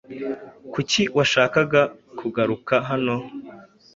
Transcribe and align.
Kuki 0.73 1.01
washakaga 1.17 1.81
kugaruka 2.19 2.75
hano? 2.89 3.15